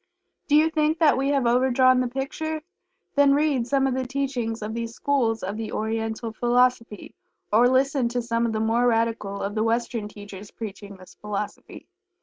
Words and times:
Do 0.47 0.55
you 0.55 0.71
think 0.71 0.97
that 0.97 1.15
we 1.15 1.29
have 1.29 1.45
overdrawn 1.45 1.99
the 1.99 2.07
picture? 2.07 2.63
Then 3.13 3.35
read 3.35 3.67
some 3.67 3.85
of 3.85 3.93
the 3.93 4.07
teachings 4.07 4.63
of 4.63 4.73
these 4.73 4.95
schools 4.95 5.43
of 5.43 5.57
the 5.57 5.71
Oriental 5.71 6.33
Philosophy, 6.33 7.13
or 7.53 7.67
listen 7.69 8.09
to 8.09 8.21
some 8.23 8.47
of 8.47 8.51
the 8.51 8.59
more 8.59 8.87
radical 8.87 9.43
of 9.43 9.53
the 9.53 9.61
Western 9.61 10.07
teachers 10.07 10.49
preaching 10.49 10.97
this 10.97 11.13
philosophy. 11.13 11.87